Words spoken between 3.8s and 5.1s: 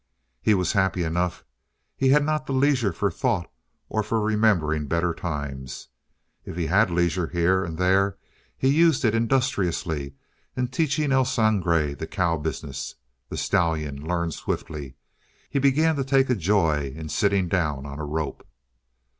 or for remembering